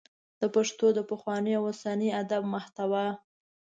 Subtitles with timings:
[0.39, 3.05] د پښتو د پخواني او اوسني ادب محتوا